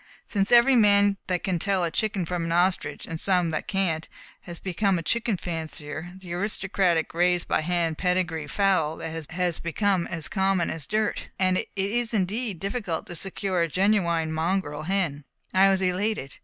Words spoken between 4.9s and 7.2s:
a chicken fancier, the aristocratic,